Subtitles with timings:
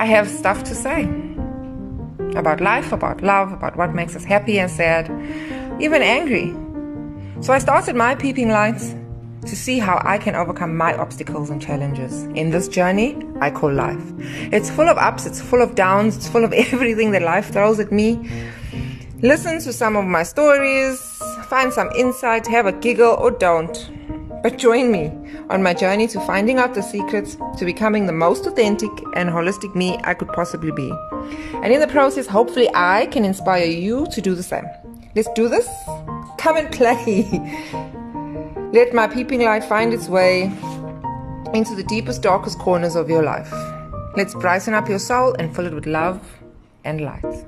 [0.00, 1.02] I have stuff to say
[2.34, 5.10] about life, about love, about what makes us happy and sad,
[5.78, 6.54] even angry.
[7.42, 8.94] So I started my peeping lights
[9.42, 13.74] to see how I can overcome my obstacles and challenges in this journey I call
[13.74, 14.02] life.
[14.50, 17.78] It's full of ups, it's full of downs, it's full of everything that life throws
[17.78, 18.26] at me.
[19.20, 20.98] Listen to some of my stories,
[21.44, 23.90] find some insight, have a giggle, or don't.
[24.42, 25.12] But join me
[25.50, 29.74] on my journey to finding out the secrets to becoming the most authentic and holistic
[29.74, 30.90] me I could possibly be.
[31.62, 34.64] And in the process, hopefully, I can inspire you to do the same.
[35.14, 35.68] Let's do this.
[36.38, 37.24] Come and play.
[38.72, 40.44] Let my peeping light find its way
[41.52, 43.52] into the deepest, darkest corners of your life.
[44.16, 46.20] Let's brighten up your soul and fill it with love
[46.84, 47.44] and light.